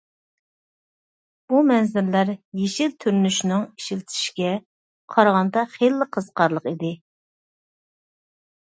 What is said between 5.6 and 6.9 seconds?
خېلىلا قىزىقارلىق